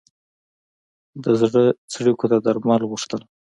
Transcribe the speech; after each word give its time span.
د 1.23 1.25
زړه 1.41 1.63
څړیکو 1.91 2.25
ته 2.31 2.37
درمل 2.45 2.81
غوښتل. 2.91 3.21